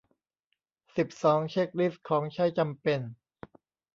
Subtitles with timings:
[0.95, 2.99] สิบสอง เช็กลิสต์ของใช้จำเป็น